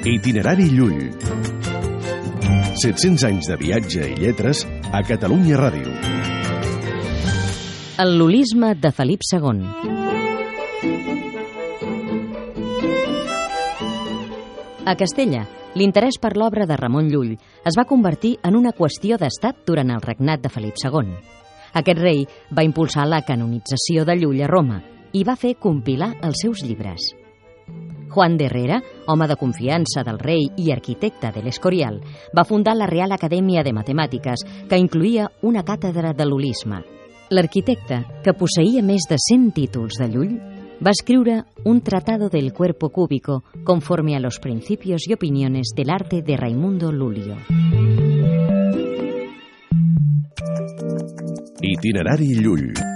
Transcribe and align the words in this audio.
Itinerari 0.00 0.64
Llull. 0.72 1.10
700 2.80 3.24
anys 3.28 3.50
de 3.50 3.56
viatge 3.60 4.06
i 4.08 4.14
lletres 4.16 4.62
a 4.96 5.02
Catalunya 5.04 5.58
Ràdio. 5.60 5.92
El 8.00 8.14
lulisme 8.16 8.70
de 8.80 8.92
Felip 8.96 9.20
II. 9.28 9.60
A 14.88 14.96
Castella, 14.96 15.44
l'interès 15.76 16.16
per 16.16 16.32
l'obra 16.32 16.64
de 16.64 16.80
Ramon 16.80 17.12
Llull 17.12 17.36
es 17.68 17.76
va 17.76 17.84
convertir 17.84 18.38
en 18.40 18.56
una 18.56 18.72
qüestió 18.72 19.20
d'estat 19.20 19.66
durant 19.68 19.92
el 19.92 20.00
regnat 20.00 20.40
de 20.40 20.48
Felip 20.48 20.80
II. 20.80 21.12
Aquest 21.76 22.00
rei 22.00 22.24
va 22.56 22.64
impulsar 22.64 23.04
la 23.04 23.20
canonització 23.20 24.08
de 24.08 24.16
Llull 24.16 24.40
a 24.40 24.48
Roma 24.48 24.80
i 25.12 25.28
va 25.28 25.36
fer 25.36 25.58
compilar 25.60 26.14
els 26.24 26.40
seus 26.40 26.64
llibres. 26.64 27.12
Juan 28.10 28.36
de 28.36 28.46
Herrera, 28.46 28.82
home 29.06 29.28
de 29.30 29.36
confiança 29.38 30.02
del 30.04 30.18
rei 30.18 30.48
i 30.58 30.72
arquitecte 30.74 31.30
de 31.32 31.42
l'Escorial, 31.44 32.00
va 32.36 32.44
fundar 32.44 32.74
la 32.76 32.88
Real 32.90 33.12
Acadèmia 33.14 33.62
de 33.62 33.72
Matemàtiques, 33.72 34.42
que 34.68 34.78
incluïa 34.78 35.30
una 35.42 35.62
càtedra 35.64 36.12
de 36.12 36.26
l'holisme. 36.26 36.82
L'arquitecte, 37.30 38.02
que 38.24 38.34
posseïa 38.34 38.82
més 38.82 39.06
de 39.06 39.16
100 39.16 39.52
títols 39.54 40.00
de 40.02 40.10
Llull, 40.10 40.34
va 40.82 40.90
escriure 40.90 41.44
un 41.64 41.82
tratado 41.82 42.28
del 42.28 42.52
cuerpo 42.52 42.88
cúbico 42.90 43.44
conforme 43.64 44.16
a 44.16 44.20
los 44.20 44.40
principios 44.40 45.06
y 45.06 45.12
opiniones 45.12 45.72
del 45.76 45.90
arte 45.90 46.22
de 46.22 46.36
Raimundo 46.36 46.90
Lulio. 46.90 47.36
Itinerari 51.62 52.34
Llull. 52.34 52.89